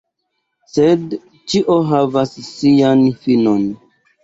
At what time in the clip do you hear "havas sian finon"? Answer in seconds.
1.91-3.71